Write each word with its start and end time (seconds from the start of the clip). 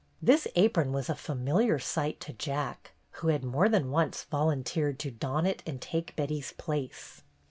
This 0.19 0.47
apron 0.55 0.93
was 0.93 1.09
a 1.11 1.15
familiar 1.15 1.77
sight 1.77 2.19
to 2.21 2.33
Jack, 2.33 2.93
who 3.21 3.27
had 3.27 3.43
more 3.43 3.69
than 3.69 3.91
once 3.91 4.23
volunteered 4.23 4.97
to 4.97 5.11
don 5.11 5.45
it 5.45 5.61
and 5.67 5.79
take 5.79 6.15
Betty's 6.15 6.53
place. 6.53 7.21